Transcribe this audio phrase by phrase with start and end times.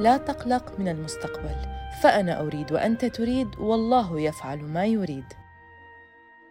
[0.00, 1.56] لا تقلق من المستقبل
[2.02, 5.24] فأنا أريد وأنت تريد والله يفعل ما يريد.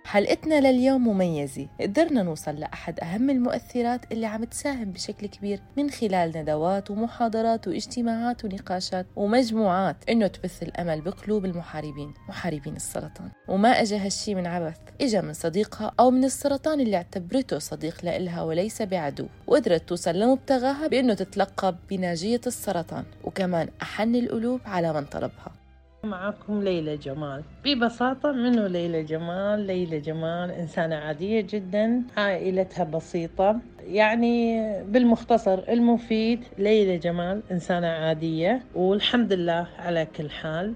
[0.07, 1.67] حلقتنا لليوم مميزة.
[1.81, 8.45] قدرنا نوصل لأحد أهم المؤثرات اللي عم تساهم بشكل كبير من خلال ندوات ومحاضرات واجتماعات
[8.45, 9.95] ونقاشات ومجموعات.
[10.09, 13.29] إنه تبث الأمل بقلوب المحاربين محاربين السرطان.
[13.47, 14.77] وما أجا هالشي من عبث.
[15.01, 19.27] إجا من صديقها أو من السرطان اللي اعتبرته صديق لإلها وليس بعدو.
[19.47, 23.05] وقدرت توصل لمبتغاها بإنه تتلقب بناجية السرطان.
[23.23, 25.56] وكمان أحن القلوب على من طلبها.
[26.03, 27.43] معكم ليلى جمال.
[27.65, 33.59] ببساطة منو ليلى جمال؟ ليلى جمال إنسانة عادية جدا عائلتها بسيطة.
[33.79, 40.73] يعني بالمختصر المفيد ليلى جمال إنسانة عادية والحمد لله على كل حال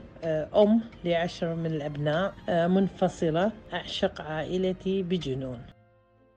[0.55, 5.62] أم لعشر من الأبناء منفصلة أعشق عائلتي بجنون.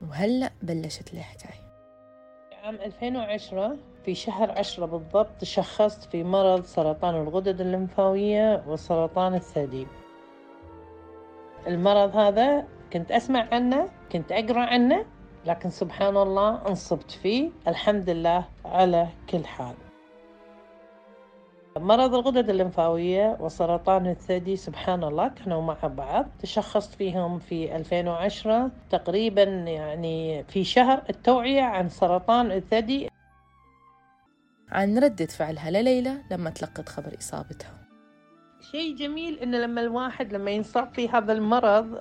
[0.03, 1.64] وهلأ بلشت الحكاية
[2.64, 9.86] عام 2010 في شهر عشرة بالضبط تشخصت في مرض سرطان الغدد الليمفاوية وسرطان الثدي.
[11.66, 15.05] المرض هذا كنت أسمع عنه كنت أقرأ عنه
[15.46, 17.50] لكن سبحان الله انصبت فيه.
[17.69, 19.74] الحمد لله على كل حال.
[21.77, 26.27] مرض الغدد الليمفاوية وسرطان الثدي سبحان الله كانوا مع بعض.
[26.39, 33.14] تشخصت فيهم في 2010 تقريبا يعني في شهر التوعية عن سرطان الثدي.
[34.75, 37.75] عن ردة فعلها لليلى لما تلقت خبر إصابتها.
[38.70, 41.98] شيء جميل إنه لما الواحد لما ينصاب في هذا المرض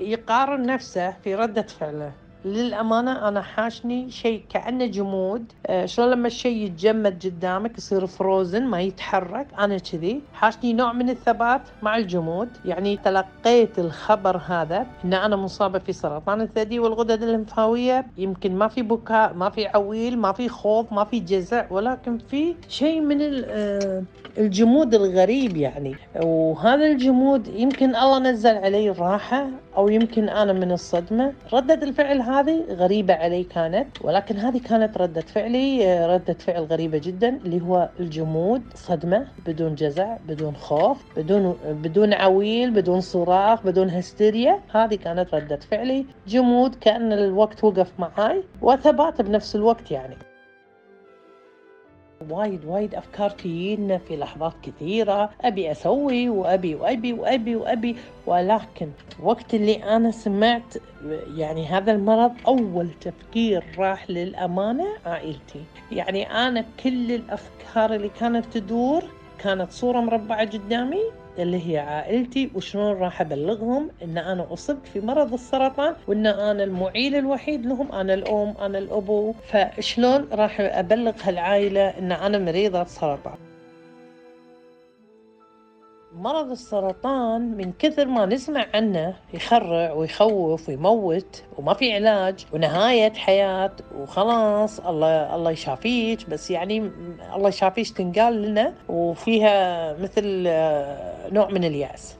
[0.00, 2.12] يقارن نفسه في ردة فعله.
[2.44, 5.44] للأمانة أنا حاشني شيء كأنه جمود.
[5.66, 10.20] آه شلون لما الشيء يتجمد قدامك يصير فروزن ما يتحرك أنا كذي.
[10.34, 12.48] حاشني نوع من الثبات مع الجمود.
[12.64, 18.06] يعني تلقيت الخبر هذا أن أنا مصابة في سرطان الثدي والغدد الليمفاوية.
[18.18, 22.54] يمكن ما في بكاء ما في عويل ما في خوف ما في جزع ولكن في
[22.68, 23.18] شيء من
[24.38, 25.96] الجمود الغريب يعني.
[26.22, 31.32] وهذا الجمود يمكن الله نزل علي الراحة أو يمكن أنا من الصدمة.
[31.52, 37.28] ردة الفعل هذه غريبة علي كانت ولكن هذه كانت ردة فعلي ردة فعل غريبة جدا
[37.28, 44.60] اللي هو الجمود صدمة بدون جزع بدون خوف بدون بدون عويل بدون صراخ بدون هستيريا.
[44.70, 46.06] هذه كانت ردة فعلي.
[46.26, 50.16] جمود كأن الوقت وقف معاي وثبات بنفس الوقت يعني.
[52.30, 55.30] وايد وايد أفكار تجينا في لحظات كثيرة.
[55.40, 57.96] أبي أسوي وأبي وأبي وأبي وأبي
[58.26, 58.88] ولكن
[59.22, 60.74] وقت اللي أنا سمعت
[61.36, 65.64] يعني هذا المرض أول تفكير راح للأمانة عائلتي.
[65.92, 69.04] يعني أنا كل الأفكار اللي كانت تدور
[69.38, 71.02] كانت صورة مربعة قدامي
[71.38, 77.14] اللي هي عائلتي وشلون راح أبلغهم إن أنا أصبت في مرض السرطان وإن أنا المعيل
[77.14, 79.32] الوحيد لهم أنا الأم أنا الأبو.
[79.32, 83.51] فشلون راح أبلغ هالعائلة إن أنا مريضة سرطان
[86.16, 93.72] مرض السرطان من كثر ما نسمع عنه يخرع ويخوف ويموت وما في علاج ونهاية حياة
[93.98, 96.30] وخلاص الله الله يشافيك.
[96.30, 96.90] بس يعني
[97.36, 100.24] الله يشافيك تنقال لنا وفيها مثل
[101.34, 102.16] نوع من اليأس.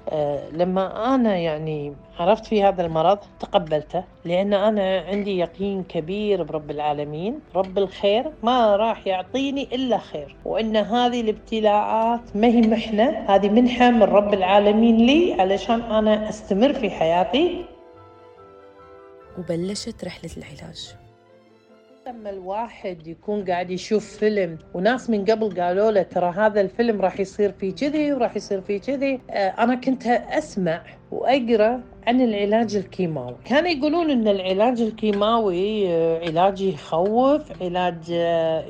[0.53, 7.41] لما أنا يعني عرفت في هذا المرض؟ تقبلته لأن أنا عندي يقين كبير برب العالمين
[7.55, 10.37] رب الخير ما راح يعطيني إلا خير.
[10.45, 16.73] وإن هذه الابتلاءات ما هي محنة هذه منحة من رب العالمين لي علشان أنا أستمر
[16.73, 17.65] في حياتي.
[19.39, 20.95] وبلشت رحلة العلاج.
[22.07, 27.21] لما الواحد يكون قاعد يشوف فيلم وناس من قبل قالوا له ترى هذا الفيلم راح
[27.21, 33.37] يصير فيه كذي وراح يصير فيه كذي أنا كنت أسمع وأقرأ عن العلاج الكيماوي.
[33.45, 38.11] كانوا يقولون إن العلاج الكيماوي علاج يخوف علاج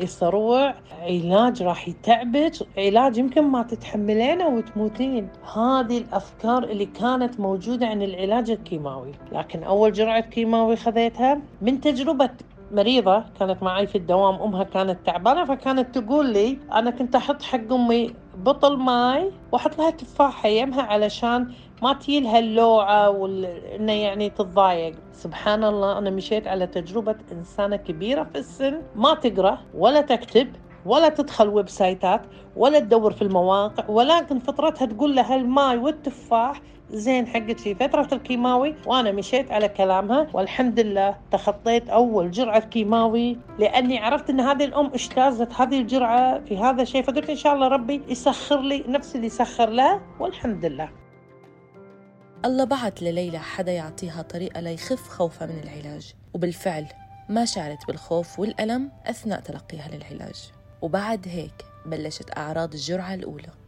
[0.02, 5.28] يصروع علاج راح يتعبك علاج يمكن ما تتحملينه وتموتين.
[5.56, 9.12] هذه الأفكار اللي كانت موجودة عن العلاج الكيماوي.
[9.32, 12.30] لكن أول جرعة كيماوي خذيتها من تجربة
[12.72, 17.72] مريضة كانت معي في الدوام أمها كانت تعبانة فكانت تقول لي أنا كنت أحط حق
[17.72, 21.52] أمي بطل ماي وأحط لها تفاحة يمها علشان
[21.82, 24.94] ما تجيلها اللوعة وإنه يعني تتضايق.
[25.12, 28.82] سبحان الله أنا مشيت على تجربة إنسانة كبيرة في السن.
[28.96, 30.48] ما تقرأ ولا تكتب
[30.86, 32.22] ولا تدخل website ات
[32.56, 36.60] ولا تدور في المواقع ولكن فطرتها تقول لها الماي والتفاح.
[36.90, 38.74] زين حقت في فترة الكيماوي.
[38.86, 44.86] وأنا مشيت على كلامها والحمد لله تخطيت أول جرعة كيماوي لأني عرفت أن هذه الأم
[44.86, 47.02] اجتازت هذه الجرعة في هذا الشيء.
[47.02, 51.01] فقلت إن شاء الله ربي يسخر لي نفس اللي سخر لها والحمد لله.
[52.44, 56.14] الله بعت لليلى حدا يعطيها طريقة ليخف خوفها من العلاج.
[56.34, 56.86] وبالفعل
[57.28, 60.52] ما شعرت بالخوف والألم أثناء تلقيها للعلاج.
[60.82, 63.61] وبعد هيك بلشت أعراض الجرعة الأولى.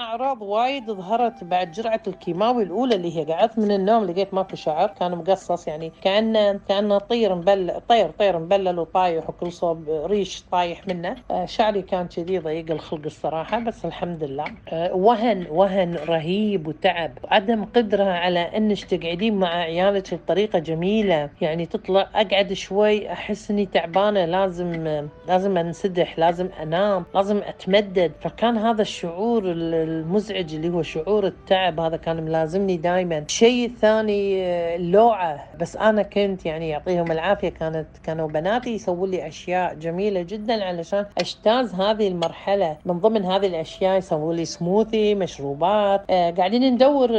[0.00, 4.56] أعراض وايد ظهرت بعد جرعة الكيماوي الأولى اللي هي قعدت من النوم لقيت ما في
[4.56, 10.42] شعر كان مقصص يعني كانه كانه طير مبلل طير طير مبلل وطايح وكل صوب ريش
[10.52, 11.16] طايح منه.
[11.30, 14.44] آه، شعري كان كذي ضيق الخلق الصراحة بس الحمد لله.
[14.68, 17.18] آه، وهن وهن رهيب وتعب.
[17.24, 21.30] وعدم قدرة على انك تقعدين مع عيالك بطريقة جميلة.
[21.40, 28.12] يعني تطلع أقعد شوي أحس إني تعبانة لازم لازم أنسدح لازم أنام لازم أتمدد.
[28.20, 29.42] فكان هذا الشعور
[29.88, 34.46] المزعج اللي هو شعور التعب هذا كان ملازمني دائما الشيء الثاني
[34.76, 37.48] اللوعة بس أنا كنت يعني يعطيهم العافية.
[37.48, 42.76] كانت كانوا بناتي يسوون لي أشياء جميلة جدا علشان أجتاز هذه المرحلة.
[42.86, 46.04] من ضمن هذه الأشياء يسوون لي سموثي مشروبات.
[46.10, 47.10] آه قاعدين ندور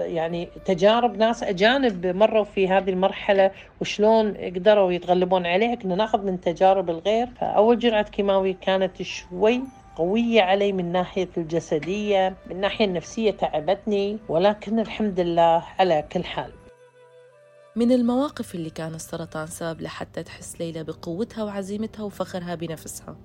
[0.00, 3.50] يعني تجارب ناس أجانب مروا في هذه المرحلة
[3.80, 5.74] وشلون قدروا يتغلبون عليها.
[5.74, 7.26] كنا ناخذ من تجارب الغير.
[7.40, 9.62] فأول جرعة كيماوي كانت شوي
[9.96, 16.52] قوية علي من ناحية الجسدية من الناحية النفسية تعبتني ولكن الحمد لله على كل حال.
[17.76, 23.16] من المواقف اللي كان السرطان سبب لحتى تحس ليلى بقوتها وعزيمتها وفخرها بنفسها.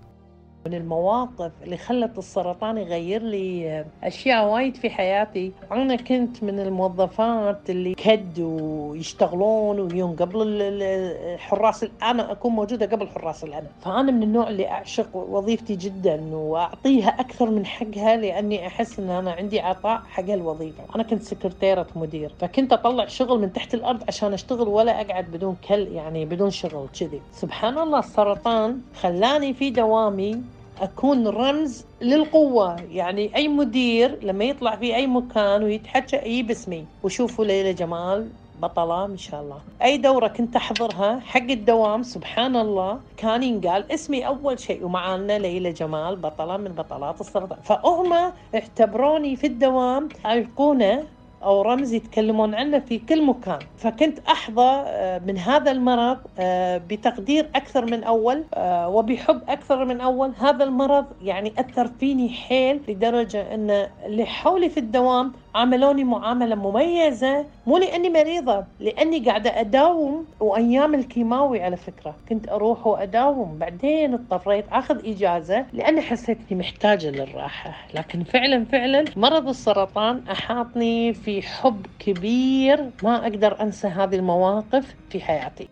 [0.66, 5.52] من المواقف اللي خلت السرطان يغير لي أشياء وايد في حياتي.
[5.72, 13.44] أنا كنت من الموظفات اللي كدوا يشتغلون ويوم قبل الحراس أنا أكون موجودة قبل حراس
[13.44, 13.68] الأمن.
[13.82, 19.32] فأنا من النوع اللي أعشق وظيفتي جدا وأعطيها أكثر من حقها لأني أحس إن أنا
[19.32, 20.84] عندي عطاء حق الوظيفة.
[20.96, 25.56] أنا كنت سكرتيرة مدير فكنت أطلع شغل من تحت الأرض عشان أشتغل ولا أقعد بدون
[25.68, 27.22] كل يعني بدون شغل كذي.
[27.32, 30.42] سبحان الله السرطان خلاني في دوامي
[30.82, 32.76] أكون رمز للقوة.
[32.92, 38.30] يعني أي مدير لما يطلع في أي مكان ويتحكى يجيب اسمي وشوفوا ليلى جمال
[38.62, 39.58] بطلة ما شاء الله.
[39.84, 45.72] أي دورة كنت أحضرها حق الدوام سبحان الله كان ينقال اسمي أول شيء ومعانا ليلى
[45.72, 48.14] جمال بطلة من بطلات السرطان فهم
[48.56, 51.04] اعتبروني في الدوام أيقونة
[51.44, 53.60] أو رمز يتكلمون عنه في كل مكان.
[53.78, 60.02] فكنت أحظى آه، من هذا المرض آه، بتقدير أكثر من أول آه، وبحب أكثر من
[60.02, 60.32] أول.
[60.40, 67.46] هذا المرض يعني أثر فيني حيل لدرجة أن اللي حولي في الدوام عاملوني معاملة مميزة
[67.68, 72.16] مو لأني مريضة لأني قاعدة أداوم وأيام الكيماوي على فكرة.
[72.30, 73.58] كنت أروح وأداوم.
[73.58, 77.88] بعدين اضطريت أخذ إجازة لأني حسيت إني محتاجة للراحة.
[77.94, 85.20] لكن فعلا فعلا مرض السرطان أحاطني في حب كبير ما أقدر أنسى هذه المواقف في
[85.20, 85.68] حياتي.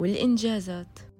[0.00, 1.11] والإنجازات.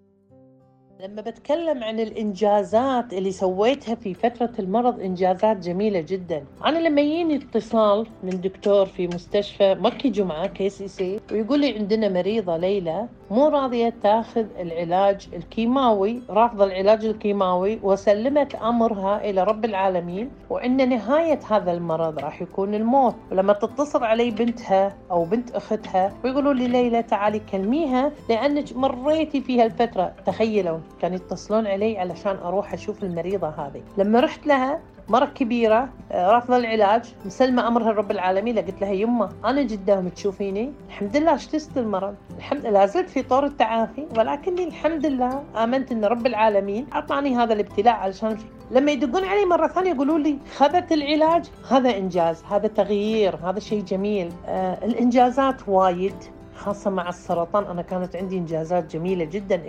[1.03, 6.45] لما بتكلم عن الإنجازات اللي سويتها في فترة المرض إنجازات جميلة جدا.
[6.65, 12.57] أنا لما يجيني اتصال من دكتور في مستشفى مكي جمعة KCCC ويقول لي عندنا مريضة
[12.57, 20.89] ليلى مو راضية تاخذ العلاج الكيماوي رافضة العلاج الكيماوي وسلمت أمرها إلى رب العالمين وإن
[20.89, 23.15] نهاية هذا المرض راح يكون الموت.
[23.31, 29.63] ولما تتصل علي بنتها أو بنت أختها ويقولوا لي ليلى تعالي كلميها لأنك مريتي في
[29.63, 30.13] هالفترة.
[30.27, 30.79] تخيلوا.
[31.01, 33.83] كانوا يتصلون علي علشان أروح أشوف المريضة هذه.
[33.99, 39.29] لما رحت لها مرة كبيرة آه، رافضة العلاج مسلمة أمرها لرب العالمين قلت لها يمه
[39.45, 45.07] أنا قدام تشوفيني؟ الحمد لله اشتست المرض؟ الحمد لله زلت في طور التعافي ولكني الحمد
[45.07, 48.39] لله آمنت أن رب العالمين أعطاني هذا الابتلاء علشان
[48.71, 53.83] لما يدقون علي مرة ثانية يقولوا لي خذت العلاج؟ هذا إنجاز هذا تغيير هذا شيء
[53.83, 54.33] جميل.
[54.47, 56.15] آه الإنجازات وايد.
[56.63, 59.63] خاصة مع السرطان أنا كانت عندي إنجازات جميلة جدا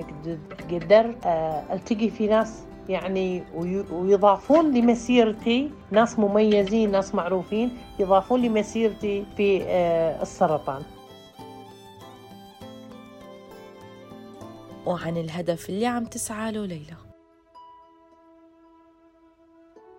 [0.71, 3.43] قدر آه، ألتقي في ناس يعني
[3.91, 10.81] ويضافون لمسيرتي ناس مميزين ناس معروفين يضافون لمسيرتي في آه، السرطان.
[14.85, 16.97] وعن الهدف اللي عم تسعى له ليلى.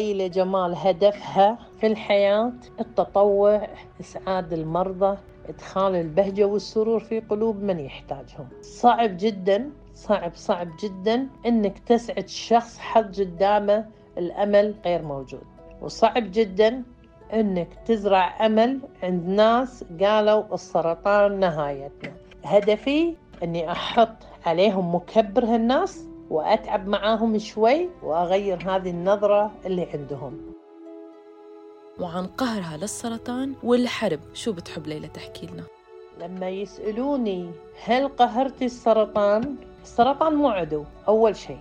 [0.00, 3.68] ليلى جمال هدفها في الحياة التطوع
[4.00, 5.16] إسعاد المرضى.
[5.48, 8.48] إدخال البهجة والسرور في قلوب من يحتاجهم.
[8.60, 13.86] صعب جدا صعب صعب جدا إنك تسعد شخص حط قدامه
[14.18, 15.44] الأمل غير موجود.
[15.80, 16.82] وصعب جدا
[17.32, 22.12] إنك تزرع أمل عند ناس قالوا السرطان نهايتنا.
[22.44, 30.53] هدفي إني أحط عليهم مكبر هالناس وأتعب معاهم شوي وأغير هذه النظرة اللي عندهم.
[32.00, 34.20] وعن قهرها للسرطان والحرب.
[34.34, 35.62] شو بتحب ليلى تحكي لنا؟
[36.20, 37.50] لما يسألوني
[37.84, 41.58] هل قهرتي السرطان السرطان مو عدو أول شيء.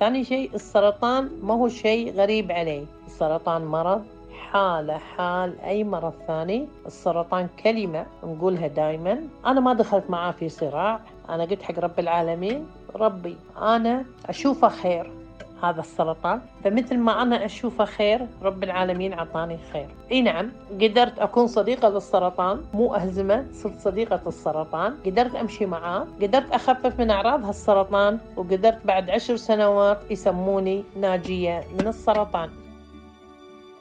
[0.00, 2.84] ثاني شيء السرطان ما هو شيء غريب عليه.
[3.06, 4.04] السرطان مرض
[4.50, 6.68] حالة حال أي مرض ثاني.
[6.86, 9.28] السرطان كلمة نقولها دايما.
[9.46, 11.00] أنا ما دخلت معاه في صراع.
[11.28, 15.23] أنا قلت حق رب العالمين ربي أنا أشوفه خير.
[15.70, 16.40] هذا السرطان.
[16.64, 19.88] فمثل ما أنا أشوفه خير رب العالمين عطاني خير.
[20.12, 26.50] إي نعم قدرت أكون صديقة للسرطان مو أهزمة صرت صديقة السرطان قدرت أمشي معاه قدرت
[26.52, 32.50] أخفف من أعراض هالسرطان وقدرت بعد عشر سنوات يسموني ناجية من السرطان.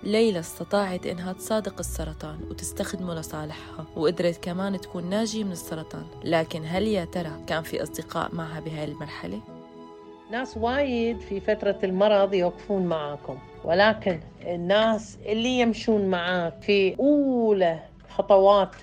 [0.04, 6.06] ليلى استطاعت إنها تصادق السرطان وتستخدمه لصالحها وقدرت كمان تكون ناجية من السرطان.
[6.24, 9.42] لكن هل يا ترى كان في أصدقاء معها بهاي المرحلة؟
[10.32, 18.76] ناس وايد في فترة المرض يوقفون معاكم ولكن الناس اللي يمشون معاك في أولى خطوات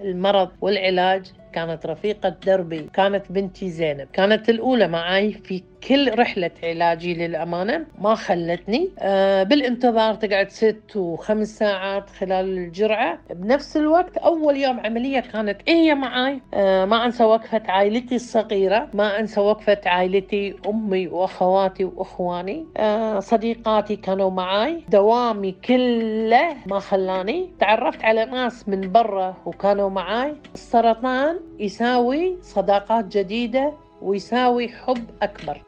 [0.00, 4.08] المرض والعلاج كانت رفيقة دربي كانت بنتي زينب.
[4.12, 8.90] كانت الأولى معي في كل رحلة علاجي للأمانة ما خلتني.
[8.98, 13.18] آه بالانتظار تقعد ست وخمس ساعات خلال الجرعة.
[13.30, 19.20] بنفس الوقت أول يوم عملية كانت هي معي آه ما أنسى وقفة عائلتي الصغيرة ما
[19.20, 22.66] أنسى وقفة عائلتي أمي وأخواتي وأخواني.
[22.76, 27.50] آه صديقاتي كانوا معي دوامي كله ما خلاني.
[27.60, 35.65] تعرفت على ناس من برا وكانوا معي السرطان يساوي صداقات جديدة ويساوي حب أكبر.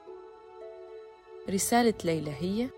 [1.51, 2.69] رسالة ليلى هي؟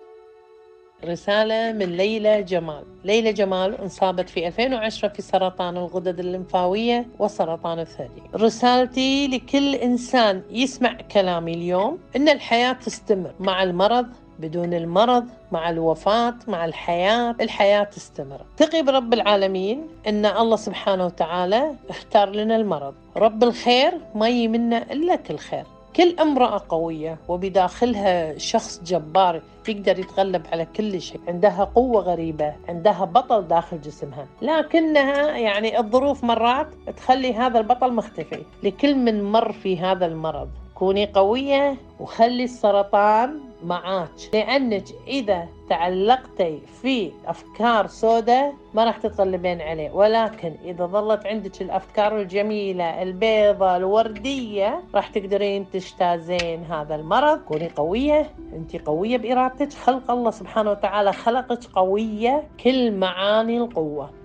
[1.05, 2.85] رسالة من ليلى جمال.
[3.05, 8.23] ليلى جمال انصابت في 2010 في سرطان الغدد الليمفاوية وسرطان الثدي.
[8.35, 13.35] رسالتي لكل إنسان يسمع كلامي اليوم إن الحياة تستمر.
[13.41, 14.07] مع المرض
[14.39, 18.41] بدون المرض مع الوفاة مع الحياة الحياة تستمر.
[18.59, 22.95] ثقي برب العالمين أن الله سبحانه وتعالى اختار لنا المرض.
[23.17, 25.65] رب الخير ما يمنا إلا كل خير.
[25.97, 31.21] كل امرأة قوية وبداخلها شخص جبار يقدر يتغلب على كل شيء.
[31.29, 34.27] عندها قوة غريبة عندها بطل داخل جسمها.
[34.43, 36.67] لكنها يعني الظروف مرات
[36.97, 38.45] تخلي هذا البطل مختفي.
[38.63, 40.49] لكل من مر في هذا المرض.
[40.75, 44.11] كوني قوية وخلي السرطان معاك.
[44.33, 49.91] لأنك إذا تعلقتي في أفكار سوداء ما راح تتغلبين عليه.
[49.91, 57.39] ولكن إذا ظلت عندك الأفكار الجميلة البيضة الوردية راح تقدرين تجتازين هذا المرض.
[57.39, 58.31] كوني قوية.
[58.53, 59.73] أنت قوية بإرادتك.
[59.73, 62.49] خلق الله سبحانه وتعالى خلقك قوية.
[62.65, 64.20] كل معاني القوة.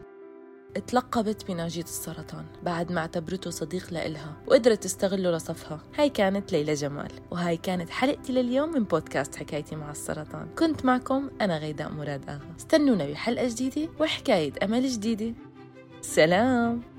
[0.79, 5.79] تلقبت بناجية السرطان بعد ما اعتبرته صديق لإلها وقدرت تستغله لصفها.
[5.97, 10.47] هاي كانت ليلى جمال وهاي كانت حلقتي لليوم من بودكاست حكايتي مع السرطان.
[10.59, 12.55] كنت معكم أنا غيداء مراد آغا.
[12.59, 15.33] استنونا بحلقة جديدة وحكاية أمل جديدة.
[16.01, 16.94] سلام!